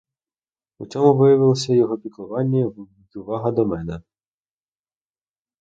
У 0.79 0.85
цьому 0.85 1.17
виявилося 1.17 1.73
його 1.73 1.97
піклування 1.97 2.59
й 2.59 2.97
увага 3.17 3.51
до 3.51 3.65
мене. 3.65 4.01